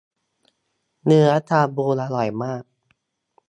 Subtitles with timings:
[1.05, 2.63] เนื้อชาบูอร่อยมาก